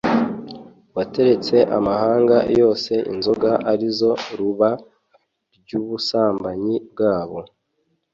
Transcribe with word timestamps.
wateretse 0.95 1.57
amahanga 1.77 2.37
yose 2.59 2.93
inzoga 3.11 3.51
arizo 3.71 4.11
ruba 4.37 4.69
ry'ubusambanyi 5.59 6.75
bwawo 6.91 7.39